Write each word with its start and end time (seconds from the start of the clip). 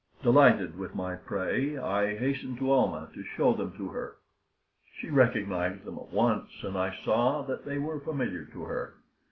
Delighted 0.23 0.79
with 0.79 0.95
my 0.95 1.15
prey, 1.15 1.77
I 1.77 2.15
hastened 2.17 2.57
to 2.57 2.71
Almah 2.73 3.11
to 3.13 3.23
show 3.23 3.53
them 3.53 3.73
to 3.77 3.89
her. 3.89 4.15
She 4.97 5.11
recognized 5.11 5.83
them 5.85 5.99
at 5.99 6.07
once, 6.11 6.49
and 6.63 6.75
I 6.75 6.97
saw 7.05 7.43
that 7.43 7.65
they 7.65 7.77
were 7.77 7.99
familiar 7.99 8.45
to 8.45 8.63
her. 8.63 8.95